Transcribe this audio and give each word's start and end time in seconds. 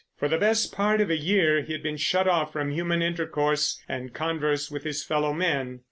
For 0.17 0.27
the 0.27 0.39
best 0.39 0.71
part 0.73 0.99
of 0.99 1.11
a 1.11 1.15
year 1.15 1.61
he 1.61 1.73
had 1.73 1.83
been 1.83 1.95
shut 1.95 2.27
off 2.27 2.51
from 2.53 2.71
human 2.71 3.03
intercourse 3.03 3.79
and 3.87 4.11
converse 4.11 4.71
with 4.71 4.83
his 4.83 5.03
fellow 5.03 5.31
men. 5.31 5.79